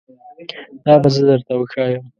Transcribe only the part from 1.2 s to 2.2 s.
درته وښایم